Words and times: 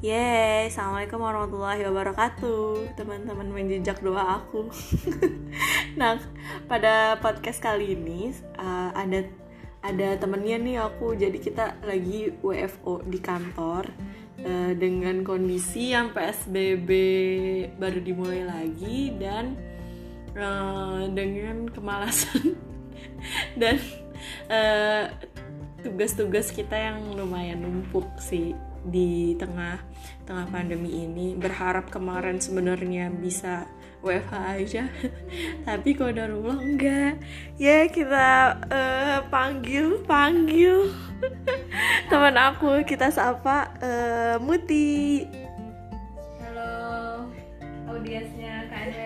Yeay, 0.00 0.72
Assalamualaikum 0.72 1.20
warahmatullahi 1.20 1.84
wabarakatuh 1.84 2.96
Teman-teman 2.96 3.52
menjejak 3.52 4.00
doa 4.00 4.40
aku. 4.40 4.72
Nah, 6.00 6.16
pada 6.64 7.20
podcast 7.20 7.60
kali 7.60 7.92
ini 7.92 8.32
uh, 8.56 8.96
Ada 8.96 9.28
ada 9.84 10.16
temennya 10.16 10.56
nih 10.56 10.80
aku. 10.80 11.12
Jadi 11.12 11.36
kita 11.44 11.76
lagi 11.84 12.32
WFO 12.40 13.04
di 13.04 13.20
kantor 13.20 13.92
uh, 14.40 14.72
Dengan 14.72 15.20
kondisi 15.20 15.92
yang 15.92 16.16
PSBB 16.16 16.88
baru 17.76 18.00
dimulai 18.00 18.48
lagi 18.48 19.12
Dan 19.20 19.52
uh, 20.32 21.12
dengan 21.12 21.68
kemalasan 21.68 22.56
Dan 23.60 23.76
uh, 24.48 25.12
tugas-tugas 25.84 26.56
kita 26.56 26.72
yang 26.72 27.04
lumayan 27.12 27.60
numpuk 27.60 28.08
sih 28.16 28.56
di 28.84 29.36
tengah 29.36 29.82
tengah 30.24 30.46
pandemi 30.48 31.04
ini 31.04 31.36
berharap 31.36 31.92
kemarin 31.92 32.40
sebenarnya 32.40 33.12
bisa 33.12 33.68
WFH 34.00 34.34
aja. 34.56 34.84
Tapi 35.68 35.88
kok 35.92 36.16
darulah 36.16 36.56
enggak. 36.56 37.20
Ya 37.60 37.84
kita 37.88 38.56
uh, 38.72 39.18
panggil 39.28 40.00
panggil. 40.08 40.88
Teman 42.10 42.36
aku 42.40 42.80
kita 42.88 43.12
sapa 43.12 43.76
uh, 43.84 44.36
Muti. 44.40 45.28
Halo 46.40 47.28
audiensnya 47.92 48.64
KNW 48.72 48.98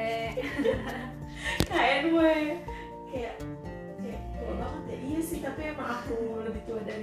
KNW 1.67 2.19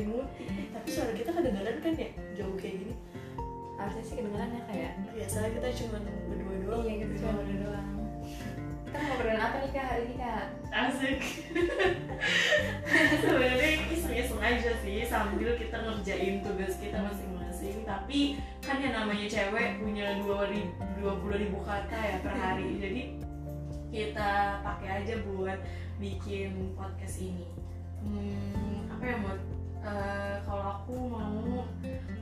dari 0.02 0.10
Muti 0.10 0.46
tapi 0.73 0.88
suara 0.90 1.14
kita 1.14 1.30
kedengaran 1.30 1.78
kan 1.78 1.94
ya? 1.94 2.10
Jauh 2.34 2.58
kayak 2.58 2.76
gini. 2.82 2.96
Harusnya 3.77 4.04
sih 4.05 4.16
kedengeran 4.18 4.49
ya 4.49 4.62
kayak 4.66 4.91
biasanya 5.13 5.49
kita 5.54 5.68
cuma 5.77 5.98
berdua 6.02 6.55
doang. 6.66 6.82
Iya 6.82 6.94
gitu 7.05 7.13
cuma 7.21 7.32
berdua 7.38 7.57
doang. 7.62 7.88
Kita 8.82 8.98
mau 8.98 9.07
ngobrolin 9.13 9.40
apa 9.40 9.55
nih 9.62 9.72
kak 9.72 9.85
hari 9.85 10.02
ini 10.10 10.16
kak? 10.18 10.46
Asik. 10.74 11.20
Sebenarnya 13.22 13.72
iseng-iseng 13.94 14.41
aja 14.41 14.72
sih 14.82 14.98
sambil 15.05 15.49
kita 15.55 15.77
ngerjain 15.77 16.35
tugas 16.41 16.74
kita 16.82 16.98
masing-masing. 16.98 17.85
Tapi 17.85 18.41
kan 18.66 18.82
yang 18.82 18.98
namanya 18.98 19.29
cewek 19.29 19.77
punya 19.85 20.18
dua 20.26 20.49
dua 20.98 21.13
puluh 21.22 21.38
ribu 21.38 21.62
kata 21.62 21.98
ya 21.98 22.18
per 22.26 22.34
hari. 22.34 22.82
Jadi 22.82 23.02
kita 23.94 24.63
pakai 24.66 25.05
aja 25.05 25.13
buat 25.29 25.62
bikin 26.02 26.74
podcast 26.74 27.22
ini. 27.22 27.46
Hmm, 28.02 28.90
apa 28.90 29.04
ya 29.05 29.16
buat 29.22 29.60
uh, 29.85 30.35
kalau 30.46 30.65
aku 30.82 30.96
mau 31.10 31.65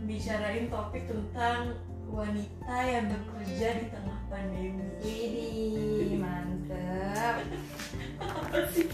bicarain 0.07 0.71
topik 0.71 1.03
tentang 1.07 1.75
wanita 2.09 2.77
yang 2.81 3.05
bekerja 3.07 3.67
di 3.79 3.85
tengah 3.93 4.19
pandemi. 4.27 4.87
Widih, 4.99 6.17
mantep. 6.17 7.45
apa 8.23 8.59
sih? 8.73 8.89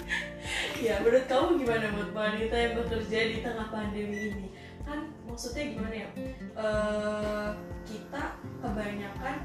Ya, 0.83 0.99
menurut 1.02 1.25
kamu 1.25 1.63
gimana 1.63 1.85
buat 1.95 2.11
wanita 2.11 2.55
yang 2.55 2.73
bekerja 2.83 3.19
di 3.31 3.38
tengah 3.39 3.67
pandemi 3.72 4.35
ini? 4.35 4.47
Kan 4.83 5.09
maksudnya 5.25 5.63
gimana 5.72 5.95
ya? 5.95 6.09
Uh, 6.53 7.50
kita 7.88 8.38
kebanyakan 8.59 9.38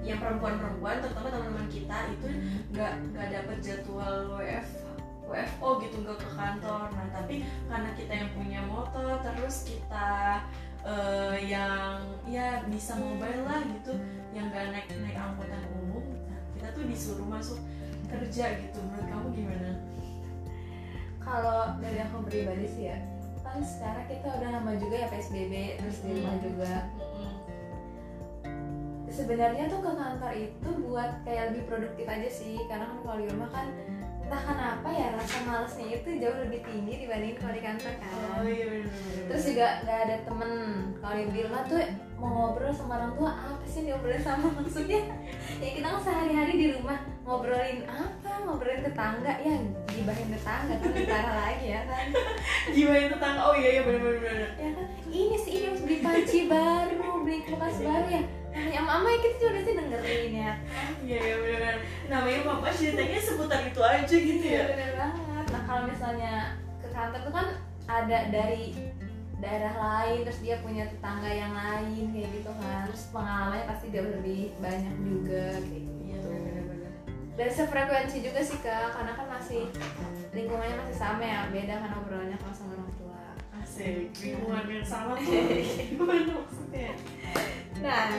yang 0.00 0.18
perempuan-perempuan, 0.20 0.96
terutama 1.04 1.28
teman-teman 1.28 1.68
kita 1.68 1.96
itu 2.08 2.28
nggak 2.72 2.92
nggak 3.12 3.28
dapat 3.36 3.56
jadwal 3.60 4.40
WF 4.40 4.68
WFO 5.30 5.78
gitu 5.80 5.96
nggak 6.02 6.18
ke 6.18 6.28
kantor. 6.34 6.90
Nah 6.90 7.06
tapi 7.14 7.46
karena 7.70 7.90
kita 7.94 8.12
yang 8.12 8.30
punya 8.34 8.60
motor, 8.66 9.22
terus 9.22 9.62
kita 9.64 10.42
uh, 10.84 11.36
yang 11.38 12.02
ya 12.26 12.66
bisa 12.66 12.98
mobile 12.98 13.46
lah 13.46 13.62
gitu 13.62 13.94
yang 14.30 14.50
gak 14.54 14.70
naik 14.70 14.86
naik 15.02 15.18
angkutan 15.18 15.58
umum 15.82 16.06
nah, 16.30 16.38
kita 16.54 16.68
tuh 16.70 16.84
disuruh 16.86 17.26
masuk 17.26 17.58
kerja 18.06 18.58
gitu 18.58 18.78
menurut 18.78 19.06
kamu 19.06 19.26
gimana? 19.34 19.70
Kalau 21.20 21.78
dari 21.78 21.98
aku 22.02 22.26
pribadi 22.26 22.66
sih 22.66 22.84
ya 22.90 22.98
kan 23.50 23.66
sekarang 23.66 24.06
kita 24.06 24.30
udah 24.30 24.50
lama 24.62 24.72
juga 24.78 24.94
ya 24.94 25.06
PSBB 25.10 25.82
terus 25.82 25.98
di 26.06 26.22
rumah 26.22 26.38
juga 26.38 26.86
sebenarnya 29.10 29.66
tuh 29.66 29.82
ke 29.82 29.90
kantor 29.90 30.32
itu 30.38 30.70
buat 30.86 31.10
kayak 31.26 31.50
lebih 31.50 31.66
produktif 31.66 32.06
aja 32.06 32.30
sih 32.30 32.62
karena 32.70 32.86
kan 32.86 32.98
kalau 33.02 33.18
di 33.18 33.26
rumah 33.26 33.50
kan 33.50 33.66
entah 34.30 34.46
kenapa 34.46 34.86
ya 34.94 35.10
rasa 35.10 35.42
malesnya 35.42 35.86
itu 35.90 36.22
jauh 36.22 36.38
lebih 36.46 36.62
tinggi 36.62 37.02
dibanding 37.02 37.34
kalau 37.34 37.50
di 37.50 37.62
kantor 37.66 37.94
kan. 37.98 38.14
Oh, 38.14 38.46
iya, 38.46 38.62
bener, 38.70 38.86
bener. 38.86 39.26
terus 39.26 39.42
juga 39.50 39.66
nggak 39.82 39.98
ada 40.06 40.16
temen. 40.22 40.52
Kalau 41.02 41.14
di 41.34 41.40
rumah 41.42 41.62
tuh 41.66 41.82
mau 42.14 42.30
ngobrol 42.30 42.70
sama 42.70 42.92
orang 43.02 43.12
tua 43.18 43.30
apa 43.34 43.64
sih 43.66 43.90
diobrolin 43.90 44.22
sama? 44.22 44.46
Maksudnya 44.62 45.02
ya 45.58 45.68
kita 45.74 45.86
kan 45.90 45.98
sehari-hari 46.06 46.54
di 46.62 46.66
rumah 46.78 47.02
ngobrolin 47.26 47.82
apa? 47.90 48.30
Ngobrolin 48.46 48.86
tetangga. 48.86 49.34
Ya 49.42 49.54
gibahin 49.98 50.28
tetangga 50.30 50.74
kan 50.78 50.88
lebih 50.94 51.06
parah 51.10 51.34
lagi 51.34 51.66
ya 51.66 51.82
kan. 51.90 52.06
Gibahin 52.78 53.08
tetangga. 53.10 53.40
Oh 53.50 53.54
iya 53.58 53.70
iya 53.74 53.82
bener 53.82 54.00
bener. 54.14 54.34
Ya 54.54 54.70
kan? 54.78 54.86
Ini 55.10 55.36
sih 55.42 55.52
ini 55.58 55.64
harus 55.74 55.82
beli 55.82 55.98
panci 56.06 56.38
baru 56.46 57.26
beli 57.26 57.42
kulkas 57.50 57.82
baru 57.82 58.06
ya 58.06 58.22
namanya 58.50 58.82
mama 58.82 59.06
ya 59.14 59.18
kita 59.22 59.36
juga 59.38 59.60
sih 59.62 59.74
dengerin 59.78 60.32
ya. 60.34 60.52
Iya 61.06 61.18
iya 61.22 61.36
bener 61.38 61.76
namanya 62.10 62.40
mama 62.42 62.68
ceritanya 62.74 63.18
seputar 63.22 63.60
itu 63.62 63.80
aja 63.80 64.16
gitu 64.16 64.44
ya. 64.44 64.62
Bener 64.74 64.90
banget. 64.98 65.46
Nah 65.54 65.62
kalau 65.64 65.82
misalnya 65.86 66.58
ke 66.82 66.88
kantor 66.90 67.20
tuh 67.22 67.34
kan 67.34 67.46
ada 67.86 68.18
dari 68.30 68.74
daerah 69.40 69.72
lain 69.72 70.26
terus 70.26 70.42
dia 70.44 70.60
punya 70.60 70.84
tetangga 70.90 71.30
yang 71.30 71.54
lain 71.54 72.10
kayak 72.10 72.30
gitu 72.34 72.50
kan. 72.58 72.90
Terus 72.90 73.04
pengalamannya 73.14 73.64
pasti 73.70 73.86
jauh 73.94 74.10
lebih 74.18 74.50
banyak 74.58 74.94
juga 75.06 75.44
kayak 75.62 75.82
gitu. 75.86 76.02
Iya 76.10 76.18
bener 76.26 76.64
bener 76.66 76.92
dan 77.38 77.48
sefrekuensi 77.48 78.20
juga 78.20 78.44
sih 78.44 78.58
kak 78.60 78.92
karena 78.92 79.16
kan 79.16 79.26
masih 79.32 79.64
lingkungannya 80.36 80.76
masih 80.76 80.96
sama 80.98 81.24
ya 81.24 81.48
beda 81.48 81.80
kan 81.80 81.90
obrolannya 82.02 82.36
kalau 82.36 82.52
sama 82.52 82.76
orang 82.76 82.92
tua. 83.00 83.22
Asik 83.64 84.12
lingkungan 84.12 84.66
yang 84.68 84.84
sama 84.84 85.16
tuh. 85.16 85.32
Gimana 85.88 86.36
maksudnya 86.36 86.90
nah 87.80 88.12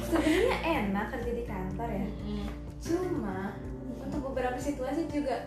sebenarnya 0.00 0.56
enak 0.64 1.06
kerja 1.12 1.30
di 1.36 1.44
kantor 1.44 1.88
ya. 1.92 2.08
Cuma 2.80 3.52
untuk 4.00 4.20
beberapa 4.32 4.56
situasi 4.56 5.04
juga 5.12 5.44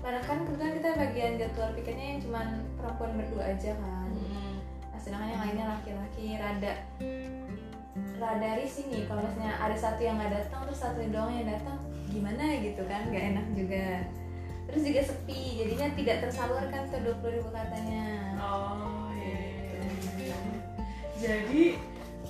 karena 0.00 0.20
kan 0.24 0.48
kebetulan 0.48 0.72
kita 0.80 0.88
bagian 0.96 1.32
jadwal 1.36 1.76
pikirnya 1.76 2.06
yang 2.16 2.20
cuma 2.24 2.40
perempuan 2.80 3.12
berdua 3.20 3.52
aja 3.52 3.76
kan. 3.76 4.08
Nah 4.88 5.00
sedangkan 5.00 5.28
yang 5.28 5.42
lainnya 5.44 5.66
laki-laki 5.76 6.40
rada 6.40 6.72
rada 8.16 8.50
risih 8.56 8.88
nih. 8.88 9.04
Kalau 9.04 9.20
misalnya 9.28 9.60
ada 9.60 9.76
satu 9.76 10.00
yang 10.00 10.16
nggak 10.16 10.32
datang 10.40 10.60
terus 10.64 10.80
satu 10.80 11.04
doang 11.12 11.36
yang 11.36 11.52
datang 11.52 11.76
gimana 12.08 12.42
gitu 12.64 12.80
kan? 12.88 13.12
Nggak 13.12 13.24
enak 13.36 13.46
juga. 13.52 13.86
Terus 14.70 14.82
juga 14.86 15.00
sepi 15.02 15.40
jadinya 15.60 15.88
tidak 15.98 16.16
tersalurkan 16.24 16.88
tuh 16.88 17.00
dua 17.04 17.14
puluh 17.20 17.42
ribu 17.42 17.50
katanya. 17.52 18.06
Oh 18.40 19.10
iya, 19.18 19.36
iya. 20.16 20.38
jadi 21.20 21.76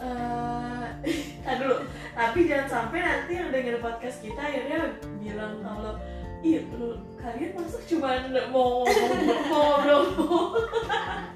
uh, 1.47 1.55
dulu. 1.61 1.77
Tapi 2.16 2.38
jangan 2.49 2.69
sampai 2.69 2.99
nanti 3.00 3.33
yang 3.37 3.49
denger 3.53 3.77
podcast 3.81 4.19
kita 4.25 4.41
akhirnya 4.41 4.97
bilang 5.21 5.61
kalau 5.61 5.94
ih 6.41 6.65
lu 6.72 6.97
kalian 7.21 7.53
masuk 7.53 7.83
cuma 7.84 8.16
mau 8.49 8.81
ngomong 8.89 9.21
mau 9.28 9.65
ngobrol 9.77 10.05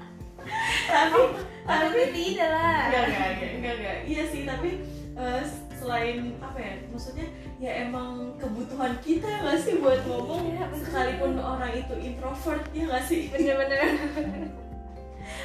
tapi 0.89 1.19
tapi 1.65 2.01
tidak 2.09 2.49
lah. 2.49 2.89
Enggak 2.89 3.05
enggak 3.05 3.51
enggak 3.53 3.73
enggak 3.77 3.97
iya 4.09 4.23
sih 4.29 4.41
tapi 4.49 4.81
uh, 5.13 5.41
selain 5.77 6.33
apa 6.41 6.57
ya 6.57 6.73
maksudnya 6.89 7.27
ya 7.61 7.71
emang 7.85 8.33
kebutuhan 8.41 8.97
kita 9.05 9.29
nggak 9.29 9.61
sih 9.61 9.77
buat 9.77 10.01
ngomong? 10.09 10.57
ya, 10.57 10.65
sekalipun 10.73 11.37
orang 11.37 11.71
itu 11.77 11.93
introvert 12.01 12.65
ya 12.73 12.89
nggak 12.89 13.05
sih? 13.05 13.29
Bener-bener. 13.29 13.93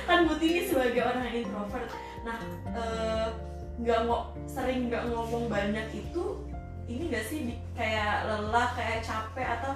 Kan 0.09 0.29
Buti 0.29 0.47
ini 0.49 0.63
sebagai 0.65 1.05
orang 1.05 1.29
introvert 1.29 1.89
nah 2.27 2.39
nggak 3.81 4.01
uh, 4.01 4.07
mau 4.07 4.33
sering 4.45 4.93
nggak 4.93 5.09
ngomong 5.09 5.49
banyak 5.49 5.87
itu 5.95 6.25
ini 6.91 7.07
gak 7.07 7.27
sih 7.31 7.55
kayak 7.79 8.27
lelah 8.27 8.69
kayak 8.75 9.07
capek 9.07 9.47
atau 9.47 9.73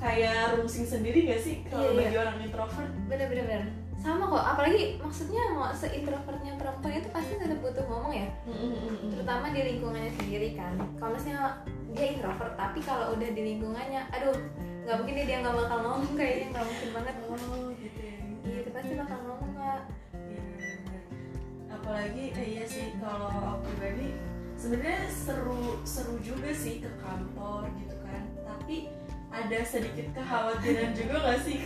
kayak 0.00 0.56
rungsing 0.56 0.88
sendiri 0.88 1.28
gak 1.28 1.40
sih 1.44 1.60
kalau 1.68 1.92
iya, 1.92 1.96
bagi 2.00 2.16
iya. 2.16 2.22
orang 2.24 2.36
introvert? 2.40 2.90
Bener-bener 3.08 3.64
sama 3.96 4.28
kok 4.28 4.44
apalagi 4.54 5.00
maksudnya 5.02 5.42
mau 5.56 5.72
seintrovertnya 5.72 6.54
perempuan 6.60 7.00
itu 7.00 7.08
pasti 7.10 7.32
tetap 7.40 7.58
butuh 7.58 7.84
ngomong 7.90 8.12
ya. 8.14 8.28
Terutama 9.08 9.50
di 9.50 9.60
lingkungannya 9.66 10.12
sendiri 10.14 10.54
kan. 10.54 10.78
Kalau 11.00 11.16
misalnya 11.16 11.64
dia 11.96 12.06
introvert 12.14 12.54
tapi 12.54 12.78
kalau 12.84 13.16
udah 13.16 13.28
di 13.34 13.42
lingkungannya 13.42 14.06
aduh 14.12 14.36
nggak 14.86 14.96
mungkin 15.02 15.14
dia 15.26 15.42
nggak 15.42 15.56
bakal 15.58 15.78
ngomong 15.82 16.12
kayaknya 16.14 16.46
nggak 16.54 16.66
mungkin 16.70 16.88
banget. 16.92 17.14
Oh 17.24 17.66
gitu 17.74 18.00
ya. 18.00 18.18
Iya 18.46 18.70
pasti 18.70 18.92
bakal 18.94 19.18
ngomong 19.26 19.50
nggak 19.58 19.80
Iya, 19.80 19.82
bener. 19.82 20.04
Apalagi 21.86 22.34
eh, 22.34 22.46
iya 22.58 22.64
sih 22.66 22.98
kalau 22.98 23.30
aku 23.30 23.70
pribadi 23.78 24.10
sebenarnya 24.58 25.06
seru 25.06 25.78
seru 25.86 26.18
juga 26.18 26.50
sih 26.50 26.82
ke 26.82 26.90
kantor 26.98 27.70
gitu 27.78 27.94
kan. 28.02 28.26
Tapi 28.42 28.90
ada 29.30 29.58
sedikit 29.62 30.10
kekhawatiran 30.10 30.90
juga 30.98 31.14
gak 31.22 31.46
sih? 31.46 31.62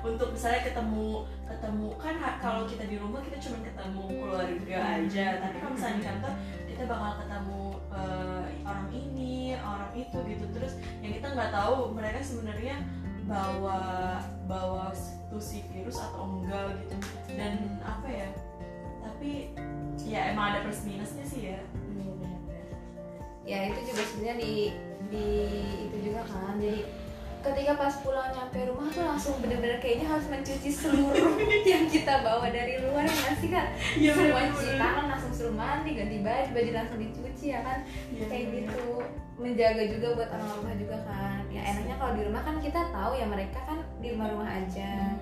Untuk 0.00 0.32
misalnya 0.32 0.72
ketemu 0.72 1.28
ketemu 1.44 1.88
kan 2.00 2.16
kalau 2.40 2.64
kita 2.64 2.88
di 2.88 2.96
rumah 2.96 3.20
kita 3.20 3.36
cuma 3.36 3.60
ketemu 3.60 4.04
keluarga 4.08 4.78
aja. 5.04 5.26
Tapi 5.44 5.56
kalau 5.60 5.72
misalnya 5.76 5.96
di 6.00 6.06
kantor 6.08 6.32
kita 6.72 6.82
bakal 6.88 7.12
ketemu 7.20 7.62
eh, 7.92 8.44
orang 8.64 8.88
ini 8.88 9.34
orang 9.60 9.92
itu 9.92 10.18
gitu. 10.32 10.44
Terus 10.48 10.80
yang 11.04 11.12
kita 11.12 11.28
nggak 11.36 11.52
tahu 11.52 11.92
mereka 11.92 12.24
sebenarnya 12.24 12.80
bawa 13.28 14.16
bawa 14.48 14.96
tuh 15.28 15.44
si 15.44 15.60
virus 15.68 16.00
atau 16.00 16.24
enggak 16.24 16.72
gitu. 16.88 16.96
Dan 17.36 17.76
apa 17.84 18.08
ya 18.08 18.32
tapi 19.06 19.54
ya 20.02 20.34
emang 20.34 20.54
ada 20.54 20.58
plus 20.66 20.82
minusnya 20.82 21.24
sih 21.24 21.40
ya. 21.54 21.60
Iya, 21.96 22.32
ya 23.46 23.58
itu 23.70 23.80
juga 23.94 24.02
sebenarnya 24.02 24.36
di 24.42 24.54
di 25.06 25.26
itu 25.86 25.96
juga 26.10 26.26
kan. 26.26 26.58
Jadi 26.58 26.82
ketika 27.46 27.72
pas 27.78 27.94
pulang 28.02 28.34
nyampe 28.34 28.58
rumah 28.66 28.90
tuh 28.90 29.06
langsung 29.06 29.38
bener-bener 29.38 29.78
kayaknya 29.78 30.10
harus 30.10 30.26
mencuci 30.26 30.70
seluruh 30.74 31.38
yang 31.70 31.86
kita 31.86 32.26
bawa 32.26 32.50
dari 32.50 32.82
luar 32.82 33.06
ya 33.06 33.14
nggak 33.14 33.36
sih 33.38 33.48
kak? 33.54 33.68
Iya, 33.94 34.10
semua 34.18 34.42
cuci 34.50 34.74
tangan 34.74 35.04
langsung 35.14 35.32
suruh 35.32 35.54
mandi 35.54 35.94
ganti 35.94 36.18
baju 36.26 36.50
baju 36.50 36.70
langsung 36.74 36.98
dicuci 36.98 37.46
ya 37.54 37.60
kan? 37.62 37.78
Iya, 38.10 38.24
kayak 38.26 38.46
bener. 38.50 38.58
gitu. 38.66 38.86
Menjaga 39.36 39.84
juga 39.84 40.06
buat 40.16 40.30
orang 40.32 40.50
rumah 40.58 40.74
juga 40.74 40.96
kan. 41.06 41.42
Ya 41.52 41.62
enaknya 41.62 41.94
kalau 42.00 42.12
di 42.18 42.22
rumah 42.26 42.42
kan 42.42 42.56
kita 42.58 42.80
tahu 42.90 43.12
ya 43.14 43.26
mereka 43.30 43.58
kan 43.62 43.78
di 44.02 44.08
rumah-rumah 44.12 44.48
aja 44.48 45.15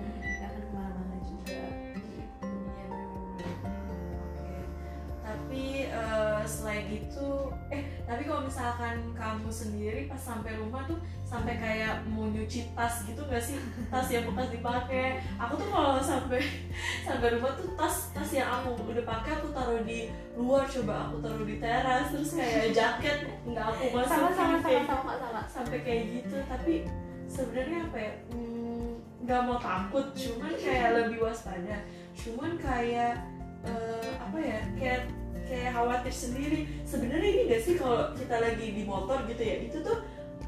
eh, 6.85 7.01
selain 7.01 7.01
itu, 7.01 7.29
eh 7.73 7.83
tapi 8.05 8.21
kalau 8.29 8.41
misalkan 8.45 8.95
kamu 9.17 9.49
sendiri 9.49 10.01
pas 10.05 10.21
sampai 10.21 10.53
rumah 10.61 10.85
tuh 10.85 11.01
sampai 11.25 11.57
kayak 11.57 12.05
mau 12.05 12.29
nyuci 12.29 12.69
tas 12.77 13.01
gitu 13.09 13.21
gak 13.25 13.41
sih? 13.41 13.57
Tas 13.89 14.07
yang 14.13 14.29
bekas 14.29 14.53
dipakai. 14.53 15.17
Aku 15.41 15.57
tuh 15.57 15.67
kalau 15.73 15.97
sampai 15.97 16.41
sampai 17.07 17.27
rumah 17.33 17.57
tuh 17.57 17.73
tas 17.73 18.13
tas 18.13 18.29
yang 18.29 18.49
aku 18.49 18.77
udah 18.85 19.05
pakai 19.05 19.31
aku 19.41 19.47
taruh 19.49 19.81
di 19.81 20.13
luar 20.37 20.69
coba 20.69 21.09
aku 21.09 21.15
taruh 21.25 21.45
di 21.45 21.57
teras 21.57 22.13
terus 22.13 22.37
kayak 22.37 22.73
jaket 22.75 23.17
nggak 23.45 23.65
aku 23.65 23.83
masukin 23.93 24.09
sama 24.09 24.29
sama 24.33 24.57
sama 24.61 24.81
sama 24.85 25.13
sama 25.17 25.41
sampai 25.49 25.77
kayak 25.81 26.03
gitu 26.11 26.37
tapi 26.45 26.73
sebenarnya 27.25 27.79
apa 27.89 27.97
ya 27.97 28.13
hmm, 28.33 28.89
nggak 29.25 29.41
mau 29.41 29.57
takut 29.57 30.05
cuman 30.13 30.53
kayak 30.53 30.89
lebih 30.93 31.17
waspada 31.25 31.77
cuman 32.13 32.51
kayak 32.61 33.13
eh, 33.65 34.11
apa 34.21 34.37
ya 34.37 34.61
kayak 34.77 35.01
kayak 35.45 35.71
khawatir 35.71 36.09
sendiri 36.11 36.59
sebenarnya 36.83 37.27
ini 37.27 37.41
gak 37.47 37.61
sih 37.61 37.73
kalau 37.75 38.11
kita 38.11 38.35
lagi 38.35 38.67
di 38.71 38.83
motor 38.83 39.21
gitu 39.25 39.39
ya 39.39 39.55
itu 39.61 39.77
tuh 39.79 39.97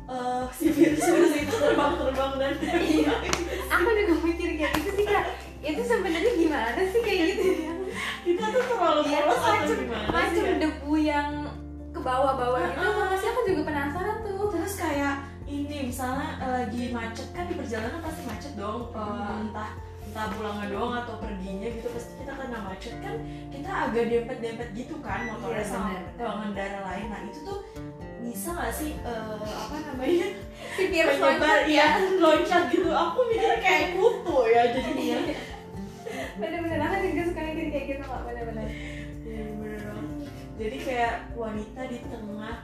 eh, 0.05 0.43
si 0.51 0.65
virus 0.69 1.01
virus 1.01 1.33
itu 1.35 1.55
terbang 1.55 1.93
terbang 1.95 2.31
dan 2.35 2.53
Iya. 2.87 3.13
aku 3.67 3.89
juga 3.91 4.13
mikir 4.23 4.49
kayak 4.55 4.71
gitu 4.75 4.89
sih 4.95 5.05
kak 5.05 5.25
itu 5.59 5.81
sebenarnya 5.83 6.31
gimana 6.33 6.81
sih 6.83 7.01
kayak 7.01 7.23
gitu 7.29 7.43
ya 7.59 7.73
kita 8.23 8.43
tuh 8.47 8.63
terlalu 8.65 9.01
Iya, 9.03 9.19
polos 9.19 9.37
atau 9.37 9.51
macam 9.53 9.77
gimana 9.77 10.05
sih 10.05 10.11
macam 10.11 10.43
ya? 10.43 10.55
debu 10.59 10.93
yang 10.97 11.29
ke 11.89 11.99
bawah-bawah 11.99 12.59
gitu 12.63 12.77
makanya 12.79 13.17
sih 13.17 13.27
aku 13.27 13.41
juga 13.45 13.61
penasaran 13.65 14.17
tuh 14.21 14.47
terus 14.49 14.73
kayak 14.75 15.15
ini 15.45 15.77
misalnya 15.85 16.27
eh, 16.37 16.51
lagi 16.61 16.83
macet 16.89 17.27
kan 17.31 17.45
di 17.45 17.55
perjalanan 17.55 17.99
pasti 17.99 18.21
macet 18.23 18.53
dong 18.53 18.91
Hmm. 18.91 19.45
entah 19.45 19.71
entah 20.07 20.31
pulangnya 20.31 20.65
doang 20.71 20.93
atau 21.03 21.19
perginya 21.19 21.67
gitu 21.67 21.87
pasti 21.91 22.11
kita 22.23 22.33
kena 22.33 22.59
macet. 22.63 22.95
Kan 23.03 23.15
kita 23.51 23.69
agak 23.69 24.03
dempet 24.07 24.37
dempet 24.39 24.69
gitu 24.73 24.95
kan 25.03 25.27
motornya 25.27 25.61
Iya, 25.61 25.67
sama 25.67 25.91
pengendara 26.15 26.79
lain. 26.87 27.07
Nah 27.11 27.21
itu 27.27 27.39
tuh 27.43 27.59
bisa 28.23 28.49
gak 28.55 28.73
sih 28.73 28.91
eh, 29.03 29.39
apa 29.43 29.75
namanya? 29.91 30.27
Si 30.75 30.83
virus 30.87 31.17
penyebar 31.19 31.37
loncat 31.37 31.61
ya? 31.67 31.87
loncat 32.17 32.63
gitu. 32.71 32.89
Aku 32.91 33.19
mikir 33.27 33.51
kayak 33.59 33.99
kutu 33.99 34.37
ya 34.51 34.63
jadinya 34.71 35.19
bener-bener 36.37 36.79
aku 36.81 36.95
juga 37.11 37.23
suka 37.33 37.41
mikir 37.51 37.67
kayak 37.73 37.85
gitu 37.91 38.03
kak. 38.05 38.21
Bener-bener. 38.25 38.67
Iya, 39.27 39.43
jadi 40.57 40.77
kayak 40.81 41.13
wanita 41.37 41.81
di 41.85 41.97
tengah 42.09 42.55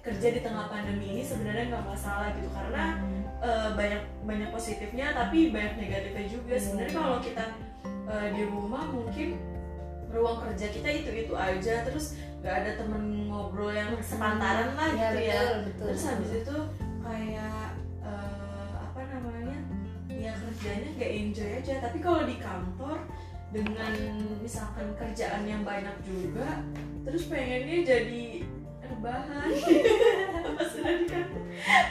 kerja 0.00 0.28
di 0.34 0.40
tengah 0.40 0.66
pandemi 0.68 1.16
ini 1.16 1.22
sebenarnya 1.24 1.72
nggak 1.72 1.86
masalah 1.86 2.28
gitu. 2.36 2.48
Karena 2.52 2.98
eh, 3.40 3.68
banyak 3.72 4.02
banyak 4.24 4.50
positifnya 4.50 5.12
tapi 5.12 5.50
banyak 5.54 5.74
negatifnya 5.78 6.24
juga. 6.28 6.54
Iya. 6.56 6.62
sebenarnya 6.62 6.94
kalau 6.94 7.18
kita 7.20 7.44
eh, 7.86 8.28
di 8.34 8.42
rumah 8.48 8.84
mungkin 8.88 9.28
ruang 10.14 10.38
kerja 10.46 10.66
kita 10.70 10.88
itu 10.90 11.10
itu 11.28 11.34
aja. 11.34 11.74
Terus 11.86 12.16
nggak 12.44 12.54
ada 12.60 12.70
temen 12.76 13.32
ngobrol 13.32 13.72
yang 13.72 13.96
sepantaran 14.04 14.76
lah 14.76 14.90
ya 14.92 15.08
gitu 15.16 15.20
ya. 15.24 15.34
betul 15.40 15.56
betul. 15.68 15.86
Terus 15.92 16.04
habis 16.08 16.30
itu 16.32 16.56
kayak 17.04 17.66
eh, 18.04 18.70
apa 18.78 19.00
namanya 19.12 19.58
ya 20.08 20.32
kerjanya 20.36 20.88
nggak 20.96 21.12
enjoy 21.12 21.50
aja. 21.60 21.74
Tapi 21.82 21.98
kalau 22.00 22.22
di 22.24 22.36
kantor 22.40 22.98
dengan 23.54 23.94
misalkan 24.42 24.90
kerjaan 24.98 25.46
yang 25.46 25.62
banyak 25.62 25.94
juga 26.02 26.58
terus 27.06 27.30
pengennya 27.30 27.86
jadi 27.86 28.42
rebahan 28.90 29.48
pas 30.54 30.70
udah 30.78 30.94
di 31.00 31.06
kantor 31.08 31.42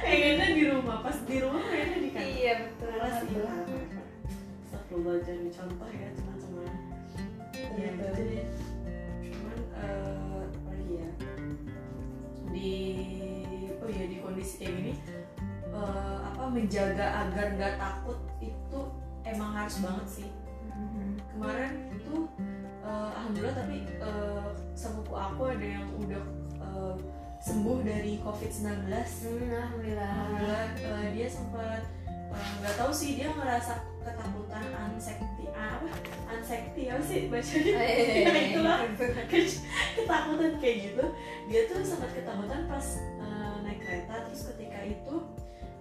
pengennya 0.03 0.47
di 0.53 0.63
rumah 0.69 0.97
pas 1.01 1.17
di 1.25 1.35
rumah 1.41 1.61
pengennya 1.65 1.99
di 1.99 2.09
kantor. 2.13 2.29
Iya 2.33 2.53
betul. 2.61 2.91
Betul. 2.93 3.33
iya 3.33 3.87
Astagfirullah 4.63 5.17
jangan 5.25 5.41
dicontoh 5.47 5.89
ya 5.89 6.09
teman-teman 6.13 6.71
ya 7.73 7.89
gitu 7.97 8.21
deh 8.29 8.45
cuman 9.23 9.57
apa 9.73 10.69
lagi 10.69 10.93
ya? 11.01 11.09
Di 12.53 12.71
oh 13.81 13.89
ya 13.89 14.05
di 14.05 14.17
kondisi 14.21 14.53
kayak 14.61 14.73
gini 14.77 14.93
eh, 15.73 16.17
apa 16.21 16.43
menjaga 16.47 17.07
agar 17.25 17.45
nggak 17.57 17.75
takut 17.81 18.19
itu 18.39 18.79
emang 19.25 19.51
harus 19.53 19.81
banget 19.81 20.07
sih. 20.21 20.29
Mhm. 20.73 21.21
kemarin 21.33 21.73
itu 21.93 22.15
eh, 22.81 23.09
alhamdulillah 23.17 23.55
tapi 23.55 23.77
eh, 23.87 24.49
sepupu 24.73 25.13
aku 25.13 25.41
ada 25.53 25.65
yang 25.65 25.85
udah 25.97 26.21
eh, 26.83 26.95
sembuh 27.43 27.77
dari 27.83 28.19
covid 28.23 28.51
19 28.51 28.87
Hmm, 28.87 29.51
alhamdulillah. 29.51 30.11
Alhamdulillah 30.11 30.65
eh, 30.79 31.07
dia 31.15 31.27
sempat 31.27 31.81
eh, 32.07 32.49
nggak 32.59 32.75
tahu 32.79 32.91
sih 32.91 33.19
dia 33.19 33.31
ngerasa 33.31 33.73
ketakutan 34.03 34.63
anxiety 34.75 35.45
ah, 35.55 35.79
apa? 35.79 35.87
Anxiety 36.27 36.83
apa 36.91 37.03
sih 37.03 37.19
bacanya? 37.31 37.73
Eh, 37.79 37.87
eh, 37.87 38.07
eh, 38.07 38.23
Ya, 38.23 38.31
itulah 38.51 38.77
eh. 38.83 39.47
ketakutan 39.95 40.51
kayak 40.59 40.77
gitu. 40.91 41.05
Dia 41.47 41.61
tuh 41.71 41.79
sempat 41.83 42.11
ketakutan 42.11 42.67
pas 42.67 42.85
eh, 42.99 43.55
naik 43.63 43.79
kereta. 43.79 44.27
Terus 44.27 44.41
ketika 44.55 44.79
itu 44.83 45.15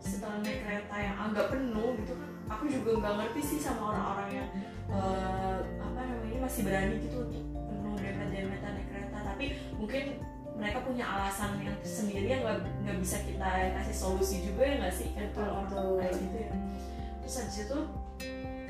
setelah 0.02 0.38
naik 0.42 0.66
kereta 0.66 0.96
yang 0.98 1.16
agak 1.30 1.46
penuh 1.54 1.94
gitu 2.02 2.14
kan 2.18 2.32
aku 2.52 2.68
juga 2.68 2.90
nggak 3.00 3.14
ngerti 3.22 3.40
sih 3.40 3.58
sama 3.62 3.94
orang-orang 3.94 4.28
yang 4.42 4.48
eh, 4.92 5.58
apa 5.80 6.00
namanya 6.04 6.38
masih 6.44 6.62
berani 6.68 6.94
gitu 7.00 7.16
untuk 7.24 7.42
penuh 7.54 7.94
dempet-dempetan 7.96 8.70
naik 8.76 8.88
kereta. 8.92 9.18
Tapi 9.24 9.44
mungkin 9.80 10.04
mereka 10.56 10.78
punya 10.84 11.04
alasan 11.08 11.58
yang 11.58 11.76
sendiri 11.82 12.28
yang 12.28 12.42
nggak 12.44 12.58
nggak 12.84 12.98
bisa 13.00 13.16
kita 13.24 13.72
kasih 13.76 13.96
solusi 13.96 14.46
juga 14.46 14.62
ya 14.62 14.74
nggak 14.84 14.94
sih? 14.94 15.08
Kan 15.16 15.28
kalau 15.34 15.64
orang 15.64 15.98
kayak 15.98 16.14
gitu 16.16 16.36
ya. 16.38 16.52
Terus 17.24 17.34
habis 17.38 17.58
itu 17.66 17.78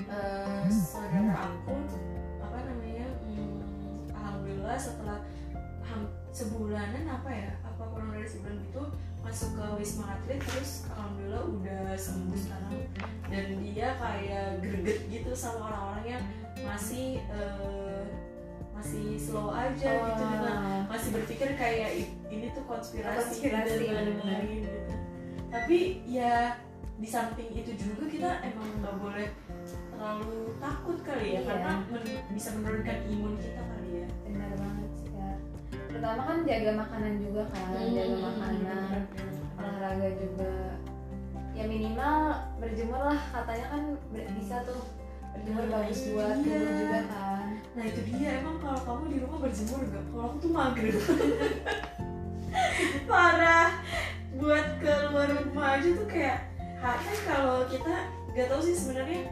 eh, 0.09 0.65
saudara 0.71 1.35
aku 1.49 1.75
apa 2.43 2.59
namanya 2.69 3.07
hmm, 3.25 3.61
alhamdulillah 4.13 4.77
setelah 4.77 5.19
ham- 5.85 6.13
sebulanan 6.33 7.05
apa 7.09 7.31
ya 7.33 7.51
apa 7.65 7.83
kurang 7.93 8.13
dari 8.13 8.29
sebulan 8.29 8.57
gitu 8.69 8.83
masuk 9.23 9.55
ke 9.55 9.65
wisma 9.79 10.19
atlet 10.19 10.43
terus 10.43 10.91
alhamdulillah 10.91 11.45
udah 11.47 11.85
sembuh 11.95 12.39
sekarang. 12.39 12.73
Dan 13.33 13.47
dia 13.65 13.97
kayak 13.97 14.61
greget 14.61 14.99
gitu 15.09 15.31
sama 15.33 15.71
orang-orang 15.73 16.19
yang 16.19 16.25
masih 16.67 17.23
eh, 17.31 18.05
masih 18.83 19.15
slow 19.15 19.55
aja 19.55 19.91
gitu 19.95 20.23
dengan 20.27 20.59
Oh. 20.59 20.83
masih 20.91 21.15
berpikir 21.15 21.55
kayak 21.55 22.03
ini 22.27 22.51
tuh 22.51 22.67
konspirasi, 22.67 23.15
Konspirasi, 23.39 23.87
dan 23.87 24.11
lain-lain 24.19 24.59
gitu. 24.59 24.79
Tapi 25.47 25.79
ya 26.03 26.59
di 26.99 27.07
samping 27.07 27.55
itu 27.55 27.79
juga 27.79 28.11
kita 28.11 28.31
emang 28.43 28.67
nggak 28.83 28.97
boleh 28.99 29.29
terlalu 29.89 30.51
takut 30.59 30.99
kali 31.01 31.27
ya 31.31 31.39
Iya. 31.39 31.41
karena 31.47 31.71
men- 31.89 32.23
bisa 32.31 32.49
menurunkan 32.53 32.99
imun 33.07 33.35
kita 33.39 33.63
kali 33.63 33.91
ya. 33.95 34.07
benar 34.25 34.51
banget 34.57 34.89
sih 34.93 35.09
kak 35.09 35.37
pertama 35.89 36.21
kan 36.25 36.39
jaga 36.43 36.71
makanan 36.75 37.13
juga 37.21 37.43
kan 37.49 37.67
Hmm. 37.71 37.95
jaga 37.95 38.17
makanan 38.19 39.03
olahraga 39.55 40.09
juga 40.19 40.53
ya 41.53 41.65
minimal 41.65 42.19
berjemur 42.59 43.01
lah 43.05 43.21
katanya 43.31 43.67
kan 43.69 43.83
bisa 44.11 44.57
tuh 44.67 44.81
berjemur 45.31 45.65
Nah, 45.65 45.73
bagus 45.81 45.99
itu 46.01 46.11
buat 46.13 46.35
dia. 46.41 46.51
tubuh 46.51 46.75
juga 46.75 47.01
kan 47.09 47.47
Nah 47.73 47.83
itu 47.83 48.01
dia 48.05 48.39
emang 48.39 48.61
kalau 48.61 48.79
kamu 48.79 49.05
di 49.09 49.19
rumah 49.21 49.39
berjemur 49.41 49.81
gak? 49.87 50.05
Kalau 50.07 50.23
aku 50.29 50.37
tuh 50.39 50.51
maghrib. 50.51 50.93
Parah. 53.09 53.71
Buat 54.33 54.81
keluar 54.81 55.29
rumah 55.29 55.77
aja 55.77 55.89
tuh 55.93 56.09
kayak 56.09 56.49
ha- 56.81 56.99
kan 56.99 57.17
kalau 57.29 57.69
kita 57.69 57.95
gak 58.33 58.49
tahu 58.49 58.61
sih 58.61 58.75
sebenarnya 58.75 59.29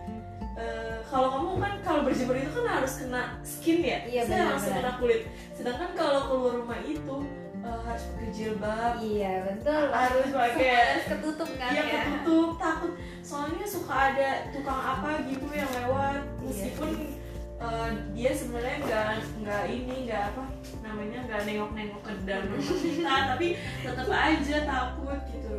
eh, 0.55 0.97
kalau 1.05 1.29
kamu 1.33 1.51
kan 1.57 1.73
kalau 1.81 2.01
berjemur 2.05 2.37
itu 2.37 2.53
kan 2.53 2.67
harus 2.69 2.93
kena 3.01 3.23
skin 3.41 3.81
ya, 3.81 3.99
Iya, 4.05 4.23
benar, 4.29 4.57
benar. 4.57 4.77
kena 4.77 4.93
kulit. 5.01 5.21
Sedangkan 5.57 5.91
kalau 5.97 6.21
keluar 6.29 6.53
rumah 6.61 6.81
itu 6.85 7.17
uh, 7.61 7.81
harus 7.81 8.03
pakai 8.13 8.29
jilbab 8.31 8.93
iya 9.01 9.45
betul 9.45 9.85
harus 9.89 10.29
pakai 10.33 10.69
harus 10.69 11.05
ketutup 11.09 11.49
kan 11.57 11.71
Iya 11.73 11.83
ya 11.83 12.01
ketutup 12.09 12.51
takut 12.57 12.93
soalnya 13.21 13.67
suka 13.69 13.95
ada 14.13 14.29
tukang 14.49 14.81
apa 14.81 15.09
gitu 15.29 15.45
yang 15.53 15.69
lewat 15.69 16.21
Iya 16.25 16.45
meskipun 16.45 16.89
uh, 17.61 17.91
dia 18.17 18.31
sebenarnya 18.33 18.79
nggak 18.83 19.09
nggak 19.45 19.65
ini 19.69 19.95
nggak 20.09 20.23
apa 20.35 20.43
namanya 20.83 21.19
nggak 21.29 21.41
nengok-nengok 21.47 22.01
ke 22.03 22.13
dalam 22.27 22.47
rumah 22.51 22.79
kita 22.81 23.15
tapi 23.37 23.47
tetap 23.85 24.09
aja 24.09 24.57
takut 24.67 25.21
gitu. 25.31 25.53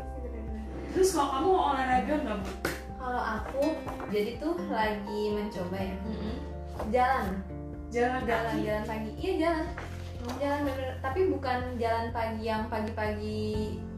Terus 0.91 1.09
kalau 1.15 1.29
kamu 1.31 1.49
olahraga 1.55 2.13
nggak 2.25 2.37
bu? 2.43 2.51
kalau 3.01 3.17
aku 3.17 3.63
jadi 4.13 4.37
tuh 4.37 4.53
lagi 4.69 5.21
mencoba 5.33 5.77
ya. 5.77 5.97
Jalan 6.93 7.25
jalan. 7.91 8.21
Jalan 8.23 8.49
kaki? 8.51 8.63
Jalan 8.65 8.83
pagi. 8.87 9.09
Iya 9.19 9.33
jalan. 9.41 9.65
Jalan 10.39 10.59
bener. 10.69 10.89
Tapi 11.03 11.19
bukan 11.33 11.59
jalan 11.81 12.07
pagi 12.15 12.43
yang 12.45 12.63
pagi-pagi 12.69 13.41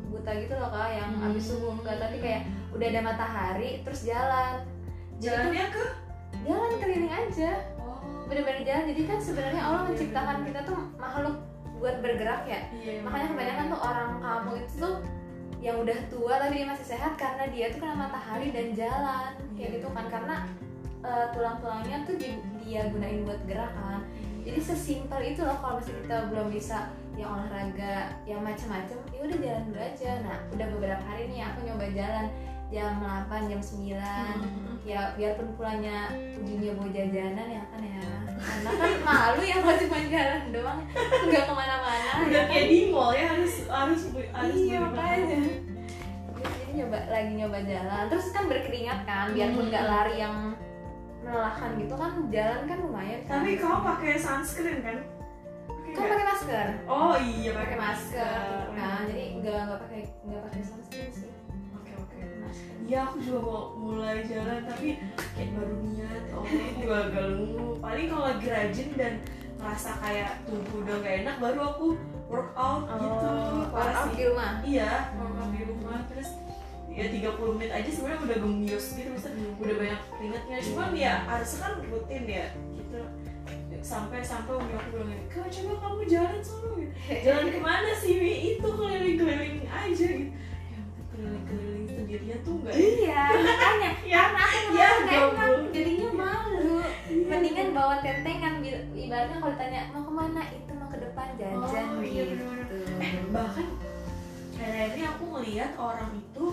buta 0.08 0.32
gitu 0.40 0.54
loh 0.56 0.70
kak 0.70 0.90
yang 0.94 1.10
Hmm. 1.18 1.26
abis 1.34 1.44
subuh 1.50 1.74
enggak 1.74 1.98
tapi 1.98 2.18
kayak 2.22 2.42
udah 2.74 2.88
ada 2.90 3.02
matahari 3.02 3.70
terus 3.86 4.02
jalan. 4.06 4.62
Jalannya 5.22 5.66
ke? 5.68 5.86
Jalan 6.44 6.72
keliling 6.82 7.14
aja 7.14 7.52
bener-bener 8.26 8.64
jalan. 8.64 8.86
Jadi 8.90 9.02
kan 9.04 9.20
sebenarnya 9.20 9.62
Allah 9.62 9.82
menciptakan 9.86 10.38
kita 10.44 10.60
tuh 10.64 10.78
makhluk 10.96 11.36
buat 11.78 12.00
bergerak 12.00 12.44
ya. 12.46 12.60
Iya 12.72 13.04
makanya 13.04 13.28
kebanyakan 13.30 13.66
tuh 13.68 13.80
orang 13.80 14.10
kampung 14.20 14.56
itu 14.58 14.74
tuh 14.78 14.96
yang 15.60 15.80
udah 15.80 15.96
tua 16.08 16.34
tapi 16.38 16.60
dia 16.60 16.68
masih 16.68 16.88
sehat 16.90 17.16
karena 17.16 17.48
dia 17.48 17.72
tuh 17.72 17.80
kena 17.80 17.96
matahari 17.98 18.52
dan 18.52 18.72
jalan. 18.72 19.32
Kayak 19.56 19.80
gitu 19.80 19.88
kan. 19.92 20.06
karena 20.08 20.36
eh, 21.04 21.26
tulang-tulangnya 21.32 21.98
tuh 22.08 22.16
di- 22.16 22.40
dia 22.64 22.88
gunain 22.88 23.24
buat 23.24 23.44
gerak 23.44 23.72
kan. 23.74 24.00
Jadi 24.44 24.60
sesimpel 24.60 25.20
itu 25.26 25.40
loh 25.40 25.56
kalau 25.60 25.80
misalnya 25.80 26.00
kita 26.04 26.18
belum 26.32 26.48
bisa 26.48 26.78
yang 27.16 27.30
olahraga 27.32 27.96
yang 28.24 28.42
macam-macam 28.42 28.98
ya 29.12 29.20
udah 29.22 29.38
jalan 29.40 29.64
dulu 29.68 29.80
aja. 29.80 30.12
Nah 30.24 30.38
udah 30.52 30.68
beberapa 30.72 31.04
hari 31.04 31.24
nih 31.28 31.44
aku 31.44 31.60
nyoba 31.64 31.88
jalan. 31.92 32.26
Jam 32.74 32.98
8 33.00 33.52
jam 33.54 33.62
9 33.62 33.94
Hmm. 33.94 34.73
Ya 34.84 35.16
biarpun 35.16 35.56
pulangnya 35.56 36.12
ujungnya 36.36 36.76
bawa 36.76 36.90
jajanan 36.92 37.48
ya 37.48 37.64
kan 37.72 37.82
ya. 37.82 38.04
Karena 38.36 38.72
kan 38.76 38.92
malu 39.02 39.42
ya 39.42 39.58
kalau 39.64 39.78
cuma 39.80 39.98
jalan 40.12 40.42
doang. 40.52 40.80
Nggak 41.24 41.44
ke 41.48 41.54
mana-mana 41.56 42.10
udah 42.28 42.32
ya 42.36 42.42
kayak 42.52 42.66
di 42.68 42.80
mall 42.92 43.16
ya 43.16 43.26
harus 43.32 43.54
harus 43.72 44.02
harus 44.12 44.56
iya 44.60 44.78
makanya. 44.84 45.40
jadi 46.44 46.72
nyoba 46.76 47.00
lagi 47.08 47.32
nyoba 47.40 47.60
jalan. 47.64 48.04
Terus 48.12 48.28
kan 48.36 48.44
berkeringat 48.46 49.00
kan 49.08 49.26
biarpun 49.32 49.66
nggak 49.72 49.84
Hmm. 49.88 49.94
lari 49.96 50.16
yang 50.20 50.36
melelahkan 51.24 51.70
gitu 51.80 51.94
kan 51.96 52.12
jalan 52.28 52.62
kan 52.68 52.78
lumayan 52.84 53.22
kan. 53.24 53.40
Tapi 53.40 53.56
kamu 53.56 53.78
pakai 53.80 54.12
sunscreen 54.20 54.80
kan? 54.84 54.98
Kan 55.94 56.04
pakai 56.10 56.26
masker. 56.28 56.68
Oh 56.90 57.16
iya 57.16 57.52
pakai 57.56 57.78
masker. 57.80 58.36
gitu 58.44 58.72
kan. 58.76 59.02
Jadi 59.08 59.24
nggak 59.40 59.60
nggak 59.64 59.80
pakai 59.80 60.00
nggak 60.28 60.42
pakai 60.44 60.62
sunscreen 60.62 61.08
sih 61.08 61.30
Iya 62.84 63.00
aku 63.08 63.18
juga 63.24 63.40
mau 63.40 63.62
mulai 63.80 64.28
jalan 64.28 64.60
tapi 64.68 65.00
kayak 65.34 65.50
baru 65.56 65.76
niat 65.88 66.24
oh 66.36 66.44
juga 66.44 66.98
gagal 67.08 67.30
paling 67.80 68.06
kalau 68.12 68.24
lagi 68.28 68.48
rajin 68.52 68.90
dan 69.00 69.14
ngerasa 69.64 69.90
kayak 70.04 70.32
tubuh 70.44 70.84
udah 70.84 70.96
gak 71.00 71.16
enak 71.24 71.36
baru 71.40 71.60
aku 71.72 71.88
workout 72.28 72.84
gitu. 73.00 73.32
Parah 73.72 73.72
workout 73.72 74.08
sih. 74.12 74.16
di 74.20 74.24
rumah? 74.28 74.52
Iya 74.60 74.92
workout 75.16 75.52
di 75.56 75.62
rumah. 75.64 75.98
Terus 76.12 76.30
ya 76.94 77.06
30 77.10 77.56
menit 77.58 77.72
aja 77.74 77.90
sebenarnya 77.90 78.22
udah 78.22 78.38
gemius 78.44 78.86
gitu 78.94 79.10
misalnya 79.16 79.48
udah 79.56 79.76
banyak 79.80 80.02
keringatnya. 80.12 80.58
Cuman 80.68 80.90
ya 80.92 81.14
harusnya 81.24 81.60
kan 81.64 81.74
rutin 81.88 82.24
ya 82.28 82.46
gitu. 82.76 83.02
Sampai 83.84 84.20
sampai 84.24 84.60
umi 84.60 84.76
aku 84.76 84.88
bilang 84.96 85.12
gini 85.12 85.24
kak 85.28 85.48
coba 85.48 85.74
kamu 85.80 86.02
jalan 86.08 86.40
sono 86.40 86.68
gitu 86.80 86.94
jalan 87.28 87.48
ke 87.52 87.60
mana 87.60 87.92
sih 88.00 88.16
Wi? 88.16 88.34
itu 88.56 88.68
keliling-keliling 88.68 89.68
aja 89.68 90.08
gitu. 90.08 90.32
Ya 90.72 90.80
ampun, 90.80 91.04
keliling-keliling 91.12 91.83
sendirian 92.14 92.40
tuh 92.46 92.54
enggak 92.62 92.74
iya 92.78 93.22
makanya 93.34 93.90
ya 94.14 94.22
karena 94.22 94.42
aku 94.46 94.58
Ya, 94.74 94.88
enak 94.94 95.18
goblok. 95.34 95.62
jadinya 95.74 96.10
malu 96.14 96.78
mendingan 97.10 97.68
bawa 97.74 97.96
tentengan 98.06 98.54
ibaratnya 98.94 99.38
kalau 99.42 99.54
ditanya 99.58 99.82
mau 99.90 100.02
ke 100.06 100.14
mana 100.14 100.42
itu 100.54 100.72
mau 100.78 100.88
ke 100.94 100.98
depan 101.02 101.28
jajan 101.42 101.86
Oh, 101.90 102.06
iya, 102.06 102.24
gitu 102.30 102.46
bener-bener. 102.46 103.02
eh 103.02 103.14
bahkan 103.34 103.68
akhir 104.54 104.94
ini 104.94 105.04
aku 105.04 105.24
ngeliat 105.26 105.72
orang 105.74 106.12
itu 106.14 106.46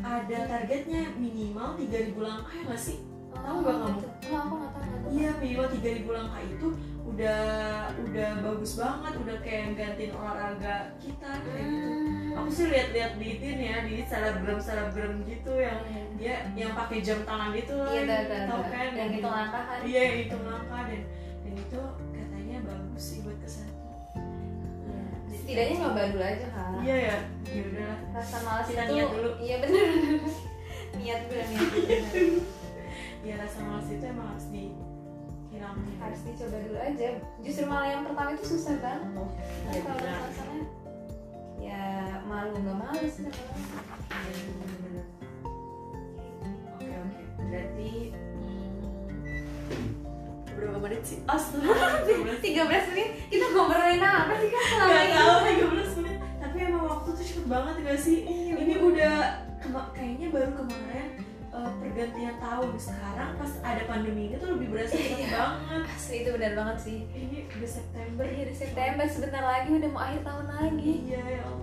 ada 0.00 0.38
targetnya 0.48 1.02
minimal 1.14 1.76
3000 1.76 2.16
langkah 2.16 2.52
ya 2.56 2.62
nggak 2.64 2.80
sih? 2.80 2.98
Tahu 3.32 3.56
nggak 3.60 3.76
kamu? 3.76 3.92
gitu. 3.92 4.08
oh 4.32 4.38
aku 4.40 4.54
nggak 4.56 4.72
tahu. 4.72 4.96
Iya 5.12 5.30
minimal 5.36 5.66
3000 5.68 6.16
langkah 6.16 6.42
itu 6.42 6.66
udah 7.04 7.42
udah 8.00 8.30
bagus 8.40 8.72
banget, 8.80 9.12
udah 9.20 9.36
kayak 9.44 9.76
gantiin 9.76 10.12
olahraga 10.16 10.76
kita 10.96 11.30
kayak 11.44 11.68
gitu. 11.68 12.01
Aku 12.32 12.48
sih 12.48 12.66
lihat-lihat 12.66 13.12
di 13.16 13.28
ini 13.36 13.64
ya 13.66 13.78
di 13.82 13.94
selebgram 14.02 14.56
selebgram 14.56 15.20
gitu 15.22 15.52
yang 15.54 15.78
Iya. 15.82 16.02
dia 16.16 16.34
yang 16.56 16.72
pakai 16.72 16.98
jam 16.98 17.20
tangan 17.22 17.52
itu 17.52 17.72
loh, 17.72 17.86
Iya, 17.86 18.24
tahu. 18.48 18.62
kan? 18.64 18.88
yang 18.90 19.10
itu 19.10 19.28
langkah 19.28 19.62
kan 19.64 19.80
Iya 19.82 20.02
hitung 20.16 20.44
langkah 20.44 20.80
dan 20.84 21.00
dan 21.42 21.52
itu 21.54 21.80
katanya 22.10 22.56
bagus 22.62 23.02
sih 23.04 23.18
buat 23.20 23.36
kesehatan. 23.38 23.76
Iya. 24.82 25.02
setidaknya 25.34 25.74
nyoba 25.78 26.02
dulu 26.08 26.22
aja 26.22 26.46
kan 26.48 26.70
Iya 26.78 26.96
ya, 26.98 27.16
ya 27.46 27.62
udah. 27.64 27.94
rasa 28.12 28.36
malas 28.40 28.66
Kita 28.66 28.82
itu 28.82 28.92
niat 28.92 29.08
dulu. 29.10 29.30
iya 29.38 29.56
bener 29.58 29.86
niat 30.98 31.20
dulu 31.22 31.42
niat 31.42 31.68
dulu 31.70 32.40
Ya 33.22 33.34
rasa 33.38 33.58
malas 33.62 33.86
itu 33.86 34.02
emang 34.02 34.26
harus 34.28 34.46
dihilangin. 34.50 35.94
harus 35.96 36.20
dicoba 36.22 36.56
dulu 36.58 36.74
aja 36.76 37.08
justru 37.38 37.64
malah 37.64 37.88
yang 37.88 38.02
pertama 38.02 38.30
itu 38.30 38.44
susah 38.48 38.74
banget 38.78 39.10
Tapi 39.10 39.30
Iya, 39.68 39.80
kalau 39.80 39.98
benar. 40.00 40.20
rasanya 40.24 40.58
ya 40.58 40.81
malu 42.32 42.56
nggak 42.56 42.76
malu 42.80 43.04
sih. 43.06 43.28
Iya. 43.28 45.02
Oke 46.72 46.88
oke. 46.88 47.20
Berarti 47.42 47.90
hmm, 48.16 48.80
berapa 50.56 50.78
menit 50.80 51.02
sih? 51.04 51.18
Astaga. 51.32 52.00
13 52.40 52.90
menit 52.90 53.08
kita 53.28 53.46
ngobrolin 53.52 54.00
apa 54.00 54.32
sih 54.36 54.48
kan 54.48 54.62
selama 54.64 54.88
Gak 54.88 55.06
tahu 55.12 55.36
13 55.44 55.98
menit. 56.00 56.16
Tapi 56.38 56.56
emang 56.58 56.84
waktu 56.84 57.08
tuh 57.10 57.24
cepet 57.24 57.46
banget 57.46 57.74
gak 57.82 57.98
sih? 57.98 58.18
Iya, 58.24 58.54
Ini 58.58 58.74
udah 58.80 59.14
kayaknya 59.94 60.28
baru 60.28 60.50
kemarin 60.52 61.08
uh, 61.50 61.70
pergantian 61.78 62.36
tahun. 62.36 62.68
Sekarang 62.76 63.30
pas 63.36 63.52
ada 63.62 63.82
pandemi 63.86 64.26
ini 64.26 64.36
tuh 64.36 64.48
lebih 64.52 64.68
berasa 64.68 64.92
cepet 64.92 65.20
Iya. 65.22 65.30
banget. 65.32 65.82
asli 65.86 66.16
itu 66.18 66.30
benar 66.32 66.52
banget 66.54 66.76
sih 66.80 66.98
Ini 67.06 67.36
udah 67.48 67.70
September. 67.70 68.24
Iya 68.26 68.44
di 68.44 68.54
September 68.54 69.04
sebentar 69.06 69.42
lagi 69.42 69.68
udah 69.70 69.88
mau 69.88 70.02
akhir 70.02 70.20
tahun 70.22 70.46
lagi 70.50 70.92
Iya 71.06 71.22
ya 71.22 71.42
Allah 71.46 71.61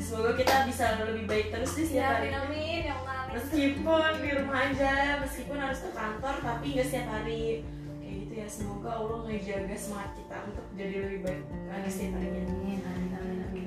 Semoga 0.00 0.32
kita 0.32 0.64
bisa 0.64 0.84
lebih 1.04 1.24
baik 1.28 1.46
terus 1.52 1.76
deh 1.76 1.84
ya 1.84 1.88
setiap 1.88 2.08
hari. 2.16 2.28
amin 2.32 2.80
ya 2.88 2.94
Allah 2.96 3.18
Meskipun 3.30 4.10
di 4.18 4.30
rumah 4.34 4.58
aja, 4.66 4.92
meskipun 5.22 5.54
harus 5.54 5.86
ke 5.86 5.90
kantor, 5.94 6.34
tapi 6.42 6.66
nggak 6.74 6.86
setiap 6.88 7.08
hari. 7.14 7.62
Kayak 8.02 8.14
gitu 8.26 8.32
ya. 8.34 8.46
Semoga 8.50 8.90
Allah 8.90 9.18
ngejaga 9.22 9.76
semangat 9.78 10.10
kita 10.18 10.36
untuk 10.50 10.66
jadi 10.74 10.94
lebih 11.06 11.20
baik 11.22 11.42
lagi 11.68 11.88
setiap 11.92 12.12
harinya. 12.18 12.42
amin 12.50 12.80
amin 12.82 13.10
amin 13.14 13.38
amin 13.46 13.66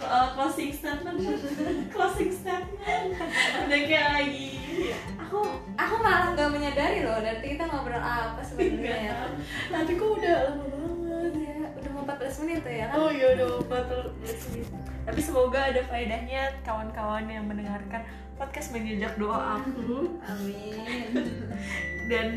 Uh, 0.00 0.32
closing 0.32 0.72
statement, 0.72 1.20
closing 1.92 2.32
statement. 2.32 3.20
Udah 3.68 3.80
kayak 3.84 4.08
lagi. 4.16 4.48
ya. 4.88 4.96
aku 5.20 5.44
aku 5.76 5.94
malah 6.00 6.32
nggak 6.32 6.48
menyadari 6.48 7.04
loh 7.04 7.20
dari 7.20 7.52
kita 7.52 7.68
ngobrol 7.68 8.00
apa 8.00 8.40
sebenarnya 8.40 9.12
ya. 9.12 9.14
Tapi 9.68 9.92
kok 10.00 10.08
udah 10.16 10.36
lama 10.48 10.64
banget. 10.64 11.32
Iya, 11.36 11.52
udah 11.76 11.90
mau 11.92 12.02
14 12.08 12.40
menit 12.40 12.58
tuh 12.64 12.72
ya 12.72 12.84
kan 12.88 12.96
Oh 12.96 13.10
iya 13.12 13.26
udah 13.36 13.46
14 13.60 14.48
menit. 14.48 14.68
Tapi 15.10 15.26
semoga 15.26 15.58
ada 15.58 15.82
faedahnya 15.90 16.54
kawan-kawan 16.62 17.26
yang 17.26 17.42
mendengarkan 17.50 18.06
podcast 18.38 18.70
menjejak 18.70 19.18
doa 19.18 19.58
aku 19.58 20.16
amin 20.22 21.12
dan 22.06 22.30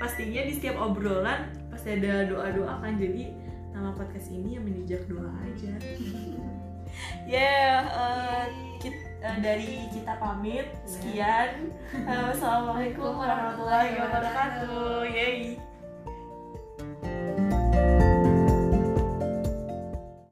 pastinya 0.00 0.40
di 0.40 0.56
setiap 0.56 0.80
obrolan 0.80 1.52
pasti 1.68 2.00
ada 2.00 2.24
doa-doa 2.26 2.80
kan 2.80 2.96
jadi 2.96 3.28
nama 3.76 3.92
podcast 3.92 4.32
ini 4.32 4.56
yang 4.56 4.64
menjejak 4.64 5.04
doa 5.04 5.28
aja. 5.44 5.74
ya 7.28 7.54
eh, 7.84 8.44
kit- 8.80 9.10
eh, 9.20 9.38
dari 9.44 9.84
kita 9.92 10.16
pamit 10.16 10.66
sekian. 10.88 11.74
Eh, 11.92 12.22
Wassalamualaikum 12.32 13.18
warahmatullahi 13.18 14.00
wabarakatuh. 14.00 15.04
Yeay. 15.12 15.60